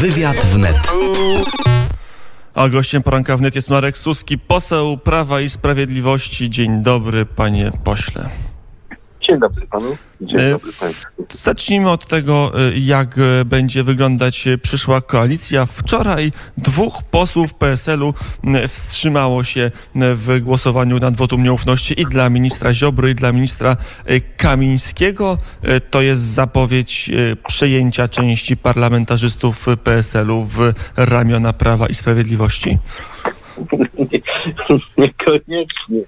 [0.00, 0.76] Wywiad wnet.
[2.54, 6.50] A gościem poranka wnet jest Marek Suski, poseł Prawa i Sprawiedliwości.
[6.50, 8.28] Dzień dobry, panie pośle.
[9.28, 9.96] Dzień dobry panu.
[10.20, 11.26] Dzień E, dobry państwu.
[11.30, 15.66] Zacznijmy od tego, y, jak y, będzie wyglądać przyszła koalicja.
[15.66, 18.14] Wczoraj dwóch posłów PSL-u
[18.68, 23.76] wstrzymało się w głosowaniu nad wotum nieufności i dla ministra Ziobry, i dla ministra
[24.36, 25.38] Kamińskiego.
[25.90, 27.10] To jest zapowiedź
[27.46, 32.78] przejęcia części parlamentarzystów PSL-u w ramiona Prawa i Sprawiedliwości.
[34.98, 36.02] Niekoniecznie.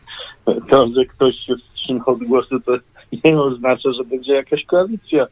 [0.70, 2.72] To, że ktoś się wstrzymał od głosu, to
[3.24, 5.26] nie oznacza, że będzie jakaś koalicja.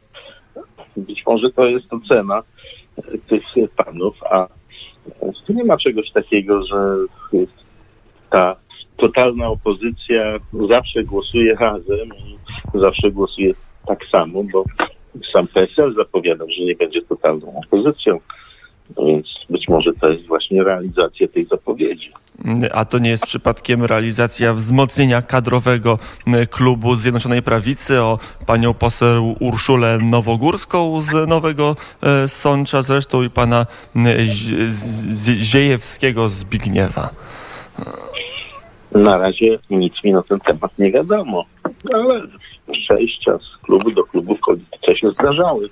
[0.97, 2.43] Być może to jest ocena
[2.97, 3.43] e, tych
[3.75, 4.47] panów, a
[5.47, 6.95] tu nie ma czegoś takiego, że
[8.29, 8.55] ta
[8.97, 10.39] totalna opozycja
[10.69, 12.37] zawsze głosuje razem i
[12.79, 13.53] zawsze głosuje
[13.87, 14.63] tak samo, bo
[15.33, 18.19] sam PSL zapowiadał, że nie będzie totalną opozycją.
[18.97, 22.11] No Więc być może to jest właśnie realizacja tej zapowiedzi.
[22.73, 25.99] A to nie jest przypadkiem realizacja wzmocnienia kadrowego
[26.49, 31.75] klubu Zjednoczonej Prawicy o panią poseł Urszulę Nowogórską z Nowego
[32.25, 33.65] y, Sącza, zresztą i pana
[35.39, 37.09] Ziejewskiego z Zbigniewa.
[38.91, 41.45] Na razie nic mi na ten temat nie wiadomo,
[41.93, 42.21] ale
[42.71, 45.69] przejścia z klubu do klubu w polityce się zdarzały.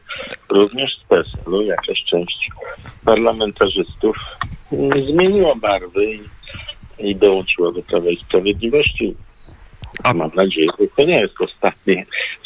[0.49, 2.49] Również z PSL-u jakaś część
[3.05, 4.17] parlamentarzystów
[4.71, 6.21] mm, zmieniła barwy i,
[6.99, 9.15] i dołączyła do Prawa i Sprawiedliwości.
[10.03, 12.05] A- Mam nadzieję, że to nie jest ostatnie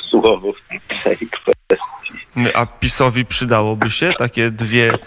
[0.10, 2.52] słowo w tej kwestii.
[2.54, 4.98] A PiSowi przydałoby się takie dwie y,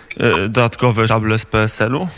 [0.48, 2.08] dodatkowe żable z PSL-u?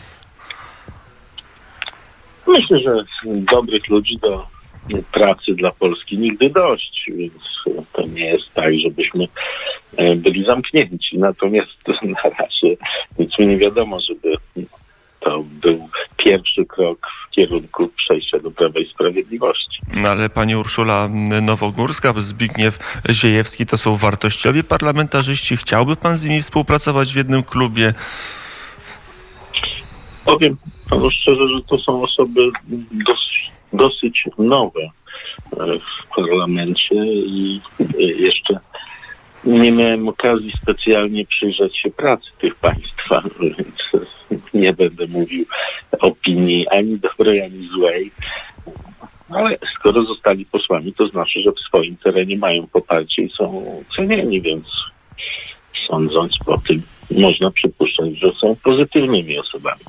[2.46, 4.46] Myślę, że dobrych ludzi do
[5.12, 7.32] pracy dla Polski nigdy dość, więc
[7.92, 9.28] to nie jest tak, żebyśmy
[9.96, 11.18] e, byli zamknięci.
[11.18, 12.76] Natomiast na razie
[13.18, 14.36] nic mi nie wiadomo, żeby
[15.20, 19.80] to był pierwszy krok w kierunku przejścia do Prawa i Sprawiedliwości.
[19.96, 21.08] No, ale pani Urszula
[21.42, 22.78] Nowogórska, Zbigniew
[23.10, 25.56] Ziejewski to są wartościowi parlamentarzyści.
[25.56, 27.94] Chciałby pan z nimi współpracować w jednym klubie?
[30.24, 30.56] Powiem
[30.90, 32.50] panu szczerze, że to są osoby
[32.90, 34.90] dosyć, dosyć nowe e,
[35.78, 38.58] w parlamencie i e, jeszcze
[39.44, 44.06] nie miałem okazji specjalnie przyjrzeć się pracy tych państwa, więc
[44.54, 45.46] nie będę mówił
[46.00, 48.10] opinii ani dobrej, ani złej.
[49.30, 53.64] Ale skoro zostali posłami, to znaczy, że w swoim terenie mają poparcie i są
[53.96, 54.66] cenieni, więc
[55.88, 56.82] sądząc po tym,
[57.16, 59.80] można przypuszczać, że są pozytywnymi osobami.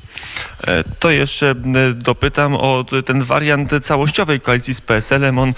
[0.66, 1.54] E, To jeszcze
[1.94, 5.38] dopytam o ten wariant całościowej koalicji z PSL-em.
[5.38, 5.52] On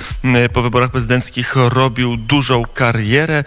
[0.53, 3.45] po wyborach prezydenckich robił dużą karierę.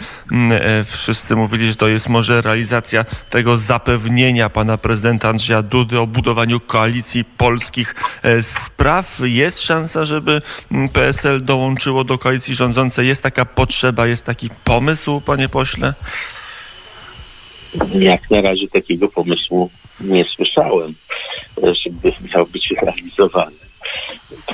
[0.51, 6.07] E, Wszyscy mówili, że to jest może realizacja tego zapewnienia pana prezydenta Andrzeja Dudy o
[6.07, 9.19] budowaniu koalicji polskich e, spraw.
[9.23, 10.41] Jest szansa, żeby
[10.93, 13.07] PSL dołączyło do koalicji rządzącej?
[13.07, 15.93] Jest taka potrzeba, jest taki pomysł, panie pośle?
[17.93, 19.69] Jak na razie takiego pomysłu
[19.99, 20.93] nie słyszałem,
[21.57, 23.55] żeby miał być realizowany.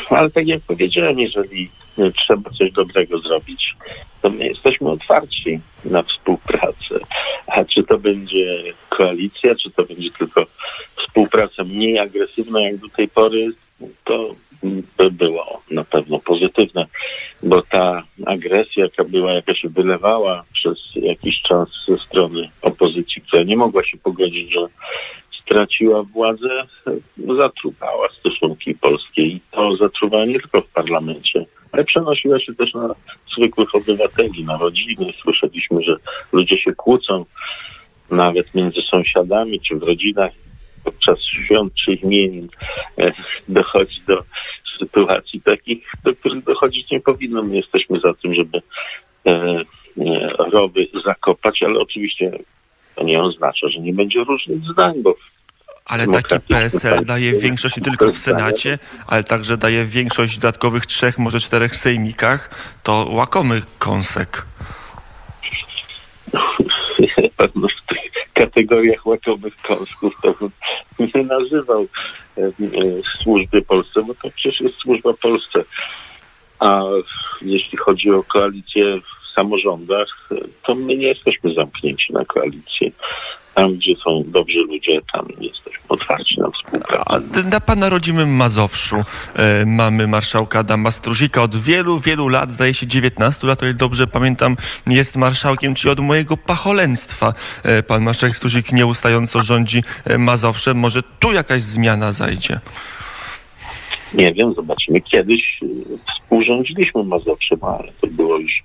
[0.09, 1.69] Ale tak jak powiedziałem, jeżeli
[2.15, 3.75] trzeba coś dobrego zrobić,
[4.21, 6.99] to my jesteśmy otwarci na współpracę.
[7.47, 10.45] A czy to będzie koalicja, czy to będzie tylko
[10.97, 13.51] współpraca mniej agresywna jak do tej pory,
[14.03, 14.35] to
[14.97, 16.85] by było na pewno pozytywne,
[17.43, 23.43] bo ta agresja, jaka była, jaka się wylewała przez jakiś czas ze strony opozycji, która
[23.43, 24.67] nie mogła się pogodzić, że
[25.41, 26.63] straciła władzę,
[27.37, 32.95] zatrupała stosunki polskie i to zatruwa nie tylko w parlamencie, ale przenosiła się też na
[33.37, 35.13] zwykłych obywateli, na rodziny.
[35.21, 35.95] Słyszeliśmy, że
[36.31, 37.25] ludzie się kłócą
[38.11, 40.31] nawet między sąsiadami czy w rodzinach
[40.83, 42.49] podczas świąt czy imienin
[42.97, 43.11] e,
[43.47, 44.23] dochodzi do
[44.79, 47.43] sytuacji takich, do których dochodzić nie powinno.
[47.43, 48.61] My jesteśmy za tym, żeby
[49.25, 49.63] e,
[50.51, 52.31] rowy zakopać, ale oczywiście
[52.95, 55.15] to nie oznacza, że nie będzie różnych zdań, bo
[55.85, 60.85] Ale taki PSL daje większość nie tylko w Senacie, ale także daje większość w dodatkowych
[60.85, 62.49] trzech, może czterech sejmikach.
[62.83, 64.45] To łakomy kąsek.
[67.61, 67.78] tych
[68.39, 70.51] kategoriach łakowych kąsków to bym
[71.15, 71.87] nie nazywał
[72.37, 72.51] e, e,
[73.23, 75.63] służby Polsce, bo to przecież jest służba Polsce.
[76.59, 76.83] A
[77.41, 80.29] jeśli chodzi o koalicję w samorządach,
[80.63, 82.91] to my nie jesteśmy zamknięci na koalicję.
[83.59, 87.03] Tam, gdzie są dobrzy ludzie, tam jesteśmy otwarci na współpracę.
[87.05, 88.95] A na pana rodzimym Mazowszu
[89.35, 91.43] e, mamy marszałka Adama Struzika.
[91.43, 94.57] Od wielu, wielu lat, zdaje się 19 lat, o ile dobrze pamiętam,
[94.87, 97.33] jest marszałkiem, czyli od mojego pacholęstwa.
[97.63, 100.77] E, pan marszałek Struzik nieustająco rządzi e, Mazowszem.
[100.77, 102.59] Może tu jakaś zmiana zajdzie?
[104.13, 105.01] Nie wiem, zobaczymy.
[105.01, 105.67] Kiedyś y,
[106.13, 108.63] współrządziliśmy Mazowszem, ale to było już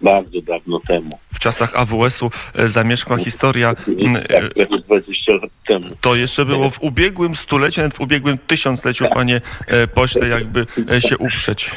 [0.00, 1.10] bardzo dawno temu.
[1.34, 3.74] W czasach AWS-u e, zamieszkła historia.
[3.88, 5.86] m, e, Tak, 20 lat temu.
[6.00, 10.66] To jeszcze było w ubiegłym stuleciu, nawet w ubiegłym tysiącleciu, panie e, pośle, jakby
[11.08, 11.70] się uprzeć.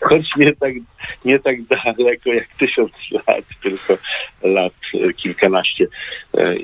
[0.00, 0.72] Choć nie tak,
[1.24, 3.98] nie tak daleko jak tysiąc lat, tylko
[4.42, 4.72] lat
[5.16, 5.86] kilkanaście.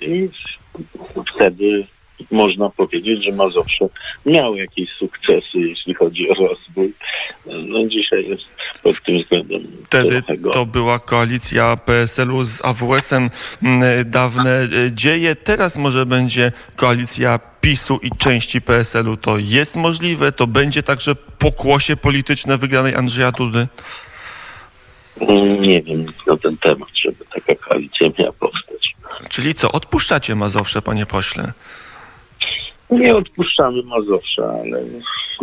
[0.02, 0.28] I
[1.34, 1.86] wtedy
[2.30, 3.88] można powiedzieć, że Mazowsze
[4.26, 6.92] miało jakieś sukcesy, jeśli chodzi o rozwój.
[7.46, 8.44] No dzisiaj jest
[8.82, 10.22] pod tym względem Wtedy
[10.52, 13.30] to była koalicja PSL-u z AWS-em.
[13.62, 15.36] m, Dawne e, dzieje.
[15.36, 19.16] Teraz może będzie koalicja PiSu i części PSL-u.
[19.16, 20.32] To jest możliwe?
[20.32, 23.66] To będzie także pokłosie polityczne wygranej Andrzeja Dudy?
[25.60, 28.94] Nie wiem nic na ten temat, żeby taka koalicja miała powstać.
[29.28, 31.52] Czyli co, odpuszczacie Mazowsze, panie pośle?
[32.90, 34.82] Nie odpuszczamy Mazowsza, ale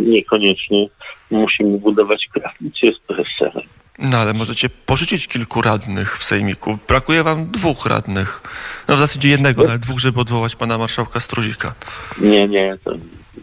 [0.00, 0.86] niekoniecznie
[1.30, 3.68] musimy budować koalicję z PSL-em.
[3.98, 6.78] No ale możecie pożyczyć kilku radnych w sejmiku.
[6.88, 8.42] Brakuje wam dwóch radnych.
[8.88, 11.74] No w zasadzie jednego, ale dwóch, żeby odwołać pana marszałka Struzika.
[12.20, 12.92] Nie, nie, to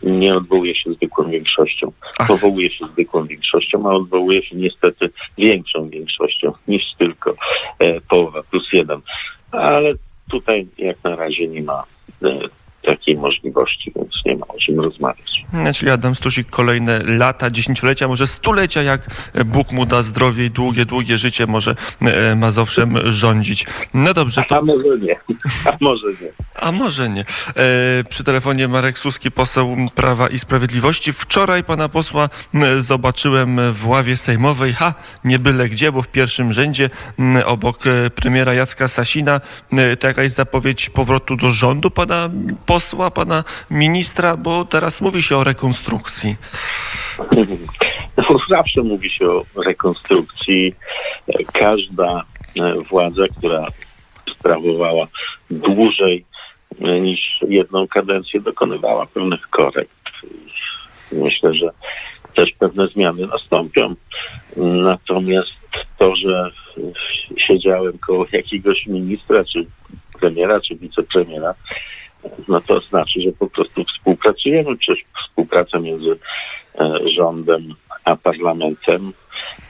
[0.04, 1.92] nie odwołuje się zwykłą większością.
[2.20, 2.28] Ach.
[2.28, 7.36] Powołuje się zwykłą większością, a odwołuje się niestety większą większością niż tylko
[7.80, 9.02] e, połowa plus jeden.
[9.52, 9.94] Ale
[10.30, 11.84] tutaj jak na razie nie ma
[12.24, 12.40] e,
[12.86, 15.46] takiej możliwości, więc nie ma o czym rozmawiać.
[15.54, 19.08] No, Czyli Adam Struzik kolejne lata, dziesięciolecia, może stulecia, jak
[19.46, 23.66] Bóg mu da zdrowie i długie, długie życie, może e, Mazowszem rządzić.
[23.94, 25.16] No dobrze, to A może nie,
[25.66, 26.32] a może nie.
[26.56, 27.22] A może nie.
[27.22, 31.14] E, przy telefonie Marek Suski, poseł Prawa i Sprawiedliwości.
[31.14, 32.30] Wczoraj pana posła
[32.80, 34.74] zobaczyłem w ławie sejmowej.
[34.74, 34.94] Ha,
[35.24, 36.90] nie byle gdzie, bo w pierwszym rzędzie
[37.46, 39.42] obok e, premiera Jacka Sasina.
[39.72, 42.30] E, to jakaś zapowiedź powrotu do rządu pana
[42.66, 42.75] posła,
[43.14, 46.36] pana ministra, bo teraz mówi się o rekonstrukcji.
[48.18, 50.76] No, zawsze mówi się o rekonstrukcji.
[51.54, 52.24] Każda
[52.60, 53.68] e, władza, która
[54.38, 55.08] sprawowała
[55.50, 56.26] dłużej
[56.82, 57.20] e, niż
[57.50, 59.92] jedną kadencję, dokonywała pewnych korekt.
[61.12, 61.70] Myślę, że
[62.36, 63.96] też pewne zmiany nastąpią.
[64.58, 65.52] Natomiast
[65.98, 66.52] to, że
[67.38, 69.66] siedziałem koło jakiegoś ministra, czy
[70.20, 71.54] premiera, czy wicepremiera,
[72.48, 74.78] no to znaczy, że po prostu współpracujemy.
[74.78, 76.18] Przecież współpraca między
[76.80, 77.76] e, rządem
[78.06, 79.14] a parlamentem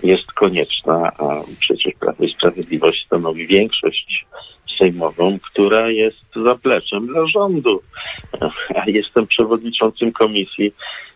[0.03, 4.25] jest konieczna, a przecież Prawo i Sprawiedliwość stanowi większość
[4.77, 7.81] sejmową, która jest zapleczem dla rządu.
[8.75, 10.73] A jestem przewodniczącym Komisji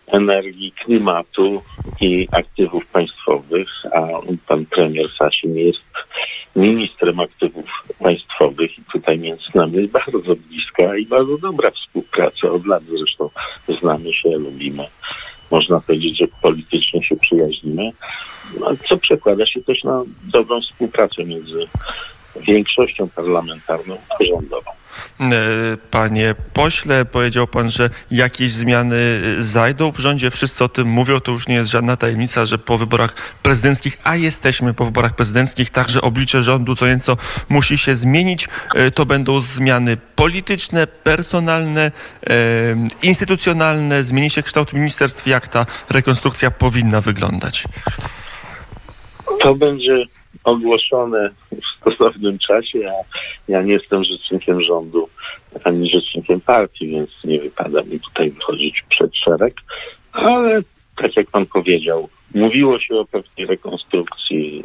[0.07, 1.61] Energii, Klimatu
[2.01, 4.07] i Aktywów Państwowych, a
[4.47, 5.79] pan premier Sasin jest
[6.55, 7.65] ministrem aktywów
[7.99, 12.51] państwowych i tutaj między nami jest bardzo bliska i bardzo dobra współpraca.
[12.51, 13.29] Od lat zresztą
[13.81, 14.87] znamy się, lubimy.
[15.51, 17.91] Można powiedzieć, że politycznie się przyjaźnimy,
[18.59, 21.67] no, co przekłada się też na dobrą współpracę między
[22.39, 24.71] większością parlamentarną a rządową.
[25.19, 25.27] E,
[25.91, 28.95] Panie pośle, powiedział pan, że jakieś zmiany
[29.37, 30.31] e, zajdą w rządzie.
[30.31, 31.19] Wszyscy o tym mówią.
[31.19, 35.69] To już nie jest żadna tajemnica, że po wyborach prezydenckich, a jesteśmy po wyborach prezydenckich,
[35.69, 37.17] także oblicze rządu co nieco
[37.49, 38.47] musi się zmienić.
[38.75, 41.91] E, To będą zmiany polityczne, personalne,
[43.01, 44.03] instytucjonalne.
[44.03, 45.27] Zmieni się kształt ministerstw.
[45.27, 47.63] Jak ta rekonstrukcja powinna wyglądać?
[49.41, 50.05] To będzie
[50.43, 53.03] ogłoszone w stosownym czasie, a
[53.51, 55.09] ja nie jestem rzecznikiem rządu
[55.63, 59.53] ani rzecznikiem partii, więc nie wypada mi tutaj wychodzić przed szereg,
[60.11, 60.61] ale
[60.95, 64.63] tak jak pan powiedział, mówiło się o pewnej rekonstrukcji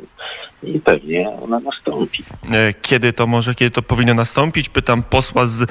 [0.62, 2.25] i pewnie ona nastąpi.
[2.52, 4.68] E, Kiedy to może, kiedy to powinno nastąpić?
[4.68, 5.71] Pytam posła z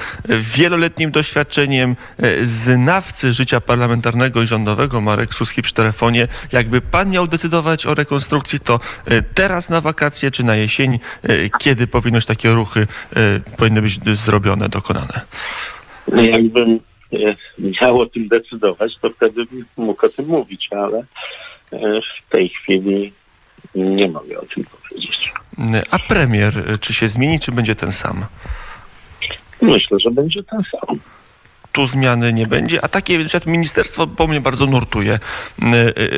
[0.56, 6.28] wieloletnim doświadczeniem, e, znawcy życia parlamentarnego i rządowego, Marek Suski przy telefonie.
[6.52, 10.98] Jakby pan miał decydować o rekonstrukcji, to e, teraz na wakacje czy na jesień?
[11.58, 12.86] Kiedy powinnoś takie ruchy
[13.56, 15.20] powinny być zrobione, dokonane?
[16.12, 16.80] No Jakbym
[17.58, 21.04] miał o tym decydować, to wtedy bym mógł o tym mówić, ale
[22.26, 23.12] w tej chwili
[23.74, 25.32] nie mogę o tym powiedzieć.
[25.90, 28.26] A premier, czy się zmieni, czy będzie ten sam?
[29.62, 30.98] Myślę, że będzie ten sam.
[31.72, 35.12] tu zmiany nie będzie, a takie ministerstwo po mnie bardzo nurtuje.
[35.62, 35.66] E,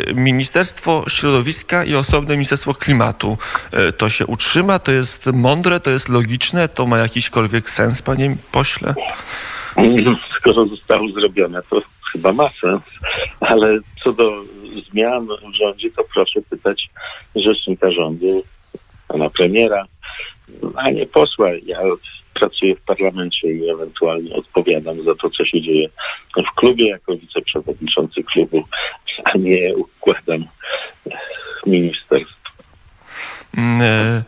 [0.08, 3.38] e, Ministerstwo Środowiska i osobne Ministerstwo Klimatu.
[3.72, 8.36] E, To się utrzyma, to jest mądre, to jest logiczne, to ma jakiśkolwiek sens, panie
[8.52, 8.94] pośle?
[10.36, 11.82] Skoro zostało zrobione, to
[12.12, 12.82] chyba ma sens,
[13.46, 14.44] ale co do
[14.90, 16.90] zmian w rządzie, to proszę pytać
[17.34, 18.44] rzecznika rządu,
[19.08, 19.86] pana premiera,
[20.76, 21.48] a nie posła.
[21.66, 21.78] Ja
[22.34, 25.88] pracuję w parlamencie i ewentualnie odpowiadam za to, co się dzieje
[26.36, 28.64] w klubie jako wiceprzewodniczący klubu,
[29.24, 30.44] a nie układam
[31.66, 32.36] ministerstw.
[33.56, 34.22] Mm, e,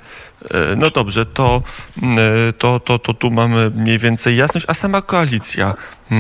[0.77, 1.63] No dobrze, to,
[2.03, 5.75] e, to, to, to tu mamy mniej więcej jasność, a sama koalicja
[6.11, 6.17] e,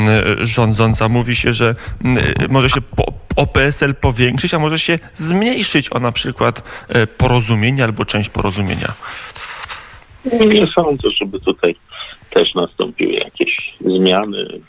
[0.47, 5.93] rządząca mówi się, że e, może się po, o PSL powiększyć, a może się zmniejszyć
[5.93, 8.95] o na przykład e, porozumienie albo część porozumienia.
[10.25, 11.77] Nie sądzę, żeby tutaj
[12.31, 14.61] też nastąpiły jakieś zmiany.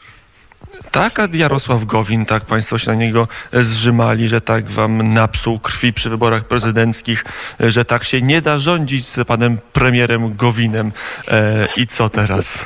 [0.92, 5.94] Tak, a Jarosław Gowin, tak państwo się na niego zrzymali, że tak wam napsuł krwi
[5.94, 7.26] przy wyborach prezydenckich,
[7.62, 10.92] e, że tak się nie da rządzić z panem premierem Gowinem.
[11.28, 12.66] E, I co teraz?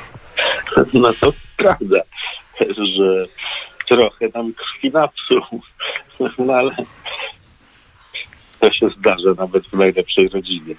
[0.94, 2.00] No to prawda,
[2.98, 3.26] że
[3.88, 5.62] trochę nam krwi napsuł,
[6.46, 6.72] no ale
[8.64, 10.76] to się zdarza nawet w najlepszej rodzinie.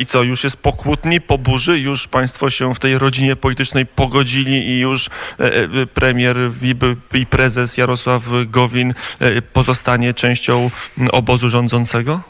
[0.00, 1.78] I co, już jest po kłótni, po burzy?
[1.78, 5.10] Już państwo się w tej rodzinie politycznej pogodzili i już e,
[5.54, 10.70] e, premier i- i prezes Jarosław Gowin e, pozostanie częścią
[11.12, 12.20] obozu rządzącego?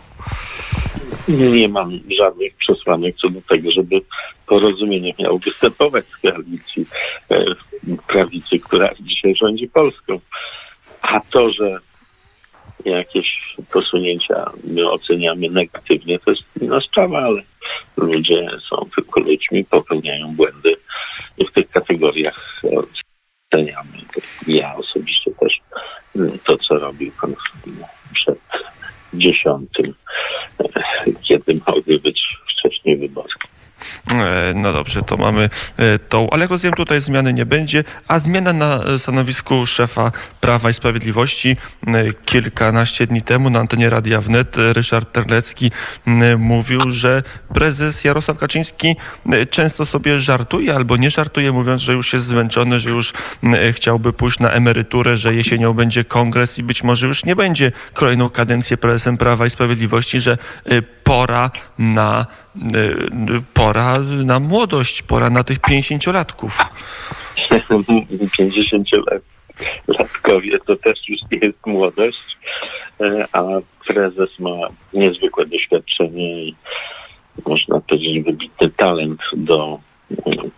[1.29, 4.01] Nie mam żadnych przesłanek co do tego, żeby
[4.47, 6.87] porozumienie miało występować z koalicji
[7.31, 7.45] e,
[8.09, 10.21] prawicy, która dzisiaj rządzi Polską.
[11.03, 11.79] A to, że
[12.91, 17.43] jakieś posunięcia my oceniamy negatywnie, to jest inna sprawa, ale
[17.97, 20.76] ludzie są tylko ludźmi, popełniają błędy
[21.38, 23.99] i w tych kategoriach oceniamy.
[24.47, 25.61] Ja osobiście też
[26.17, 27.35] mm, to, co robił pan
[28.12, 28.38] przed
[29.14, 29.95] dziesiątym,
[30.61, 30.67] e,
[31.23, 33.29] kiedy mogły być wcześniej wybory.
[34.12, 38.19] E, No dobrze, to mamy e, tą, ale jak rozumiem, tutaj zmiany nie będzie, a
[38.19, 44.57] zmiana na stanowisku szefa Prawa i Sprawiedliwości e, kilkanaście dni temu na antenie Radia Wnet
[44.57, 45.71] Ryszard Terlecki
[46.38, 47.23] mówił, że
[47.55, 48.97] prezes Jarosław Kaczyński
[49.50, 53.12] często sobie żartuje albo nie żartuje, mówiąc, że już jest zmęczony, że już
[53.73, 58.31] chciałby pójść na emeryturę, że jesienią będzie kongres i być może już nie będzie kolejną
[58.31, 60.38] kadencję prezesem Prawa i Sprawiedliwości, że
[61.05, 62.26] pora na
[63.54, 66.64] pora na młodość, pora na tych 50-latków.
[68.38, 72.37] 50-latkowie to też już nie jest młodość,
[73.00, 73.44] e, a
[73.87, 76.54] prezes ma niezwykłe doświadczenie i
[77.46, 79.78] można powiedzieć wybitny talent do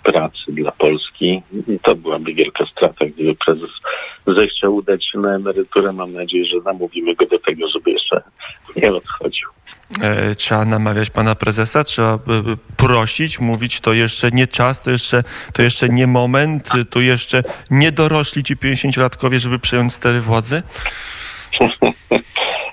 [0.02, 1.42] pracy dla Polski.
[1.68, 3.70] I to byłaby wielka strata, gdyby prezes
[4.26, 5.92] zechciał udać się na emeryturę.
[5.92, 8.22] Mam nadzieję, że namówimy go do tego, żeby jeszcze
[8.76, 9.55] nie odchodził.
[10.00, 12.18] E, Trzeba namawiać pana prezesa, trzeba e,
[12.76, 17.92] prosić, mówić, to jeszcze nie czas, to jeszcze, to jeszcze nie moment, to jeszcze nie
[17.92, 20.62] dorośli ci 50-latkowie, żeby przejąć stery władzy.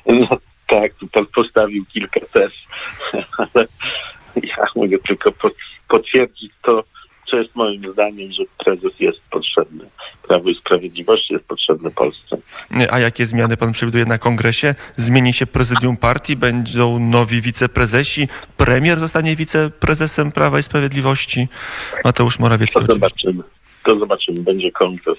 [0.06, 0.28] No
[0.68, 2.52] tak, tu pan postawił kilka tez,
[3.38, 3.68] ale
[4.36, 5.54] ja mogę tylko pot-
[5.88, 6.84] potwierdzić to,
[7.30, 9.86] co jest moim zdaniem, że prezes jest potrzebny.
[10.28, 12.38] Prawo i Sprawiedliwości jest potrzebne Polsce.
[12.92, 14.76] A jakie zmiany pan przewiduje na kongresie?
[14.98, 18.28] Zmieni się prezydium partii, będą nowi wiceprezesi,
[18.58, 21.48] premier zostanie wiceprezesem Prawa i Sprawiedliwości,
[22.04, 23.44] Mateusz Morawiecki To zobaczymy.
[23.84, 24.42] To zobaczymy.
[24.42, 25.18] Będzie kongres.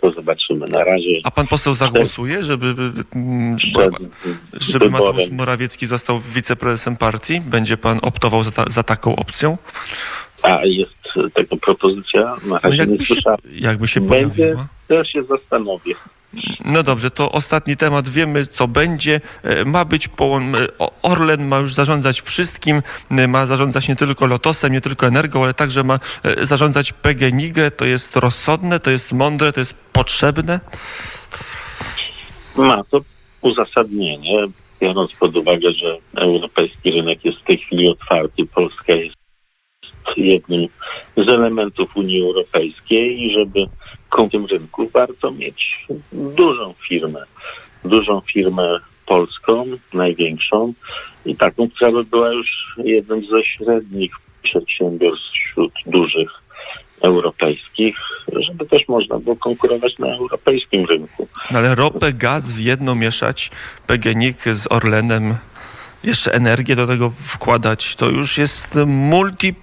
[0.00, 0.66] To zobaczymy.
[0.68, 2.74] Na razie A pan poseł zagłosuje, żeby,
[3.16, 3.92] mm, przed
[4.52, 7.40] żeby Mateusz Morawiecki został wiceprezesem partii?
[7.40, 9.58] Będzie pan optował za, ta, za taką opcją?
[10.42, 10.99] A jest
[11.34, 13.38] taka propozycja, na No razie nie jakby się, słyszałem.
[13.52, 14.56] jakby się Będzie,
[14.88, 15.04] pojawiła.
[15.04, 15.94] się zastanowię.
[16.64, 18.08] No dobrze, to ostatni temat.
[18.08, 19.20] Wiemy, co będzie.
[19.42, 20.40] E, Ma być połą...
[20.40, 20.66] e,
[21.02, 22.82] Orlen ma już zarządzać wszystkim.
[23.10, 25.98] e, Ma zarządzać nie tylko Lotosem, nie tylko Energo, ale także ma
[26.40, 27.56] zarządzać PGNiG.
[27.76, 30.60] To jest rozsądne, to jest mądre, to jest potrzebne.
[32.56, 33.00] Ma to
[33.42, 34.46] uzasadnienie,
[34.80, 39.16] biorąc pod uwagę, że europejski rynek jest w tej chwili otwarty, Polska jest
[40.16, 40.66] jednym
[41.16, 43.66] z elementów Unii Europejskiej i żeby
[44.10, 47.24] ku tym rynku warto mieć dużą firmę,
[47.84, 49.64] dużą firmę polską,
[49.94, 50.72] największą
[51.26, 52.48] i taką, która by była już
[52.84, 54.12] jednym ze średnich
[54.42, 56.30] przedsiębiorstw wśród dużych
[57.02, 57.96] europejskich,
[58.36, 61.28] żeby też można było konkurować na europejskim rynku.
[61.48, 63.50] Ale ropę, gaz w jedno mieszać,
[63.86, 65.34] PGNiG z Orlenem,
[66.04, 67.96] jeszcze energię do tego wkładać.
[67.96, 69.54] To już jest multi,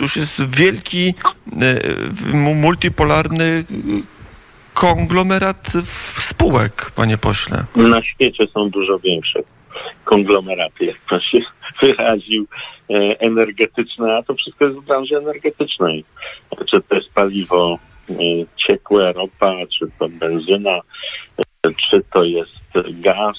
[0.00, 1.14] już jest wielki,
[2.54, 3.64] multipolarny
[4.74, 5.72] konglomerat
[6.20, 7.64] spółek, panie pośle.
[7.76, 9.40] Na świecie są dużo większe
[10.04, 11.38] konglomeraty, jak pan się
[11.82, 12.46] wyraził,
[12.90, 16.04] e, energetyczne, a to wszystko jest w branży energetycznej.
[16.70, 17.78] Czy to jest paliwo
[18.10, 18.14] e,
[18.56, 20.80] ciekłe, ropa, czy to benzyna,
[21.66, 22.52] e, czy to jest
[22.90, 23.38] gaz,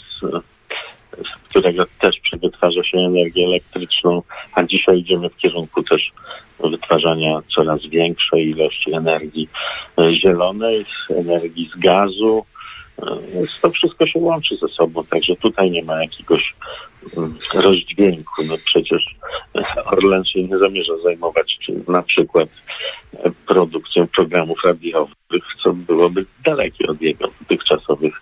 [1.24, 4.24] z którego też wytwarza się energię elektryczną,
[4.54, 6.12] a dzisiaj idziemy w kierunku też
[6.60, 9.50] wytwarzania coraz większej ilości energii
[10.12, 12.46] zielonej, energii z gazu,
[13.34, 16.56] więc to wszystko się łączy ze sobą, także tutaj nie ma jakiegoś
[17.18, 18.44] mm, rozdźwięku.
[18.48, 19.06] No przecież
[19.86, 21.58] Orlen się nie zamierza zajmować
[21.88, 22.50] na przykład
[23.48, 28.22] produkcją programów radiowych, co byłoby dalekie od jego dotychczasowych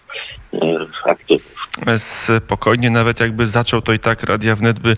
[0.53, 1.56] e, aktywów.
[1.97, 4.95] Spokojnie, nawet jakby zaczął, to i tak Radia Wnet by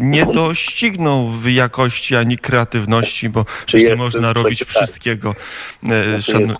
[0.00, 5.34] nie doścignął w jakości ani kreatywności, bo przecież nie można robić wszystkiego.
[5.90, 6.56] E, Szan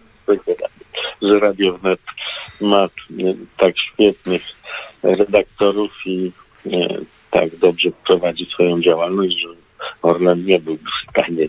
[1.22, 2.00] że Radio Wnet
[2.60, 2.88] ma
[3.58, 4.42] tak świetnych
[5.02, 6.32] redaktorów i
[7.30, 9.48] tak dobrze prowadzi swoją działalność, że
[10.02, 11.48] Orlen nie byłby w stanie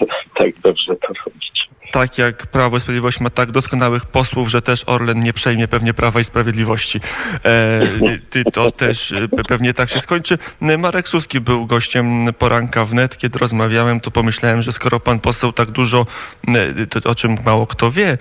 [0.38, 4.82] tak dobrze to robić tak jak Prawo i Sprawiedliwość ma tak doskonałych posłów, że też
[4.86, 7.00] Orlen nie przejmie pewnie Prawa i Sprawiedliwości.
[7.44, 10.38] E, to też e, pewnie tak się skończy.
[10.78, 13.16] Marek Suski był gościem poranka wnet.
[13.16, 16.06] Kiedy rozmawiałem, to pomyślałem, że skoro pan poseł tak dużo,
[16.48, 18.18] e, o czym mało kto wie, e,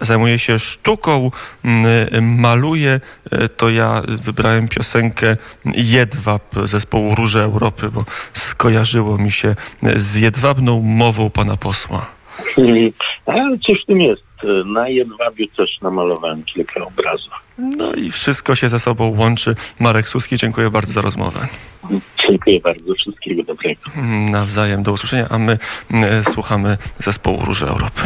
[0.00, 1.30] zajmuje się sztuką,
[2.20, 3.00] maluje,
[3.56, 9.56] to ja wybrałem piosenkę Jedwab zespołu Róże Europy, bo skojarzyło mi się
[9.96, 12.23] z jedwabną mową pana posła.
[13.26, 14.22] Ale coś w tym jest.
[14.64, 17.32] Na jedwabiu też namalowałem kilka obrazów.
[17.58, 19.56] No i wszystko się ze sobą łączy.
[19.80, 21.48] Marek Suski, dziękuję bardzo za rozmowę.
[22.28, 22.94] Dziękuję bardzo.
[22.94, 23.80] Wszystkiego dobrego.
[24.30, 25.58] Nawzajem do usłyszenia, a my
[25.90, 28.00] e, słuchamy zespołu Róże Europy.